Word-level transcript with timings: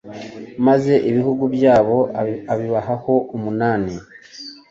maze 0.65 0.93
ibihugu 1.09 1.43
byabo 1.55 1.97
abibahaho 2.53 3.13
umunani 3.35 3.93